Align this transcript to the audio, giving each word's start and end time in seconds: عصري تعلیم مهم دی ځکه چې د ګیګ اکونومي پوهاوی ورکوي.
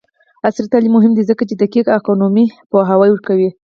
عصري 0.47 0.67
تعلیم 0.73 0.93
مهم 0.97 1.11
دی 1.15 1.23
ځکه 1.29 1.43
چې 1.49 1.55
د 1.57 1.63
ګیګ 1.73 1.87
اکونومي 1.97 2.45
پوهاوی 2.71 3.09
ورکوي. 3.11 3.49